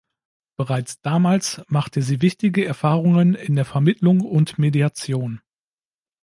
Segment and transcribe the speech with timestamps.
[0.57, 5.41] Bereits damals machte sie wichtige Erfahrungen in der Vermittlung und Mediation.